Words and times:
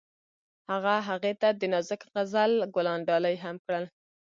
هغه 0.69 0.95
هغې 1.07 1.33
ته 1.41 1.49
د 1.59 1.61
نازک 1.73 2.01
غزل 2.13 2.51
ګلان 2.75 2.99
ډالۍ 3.07 3.35
هم 3.43 3.55
کړل. 3.65 3.85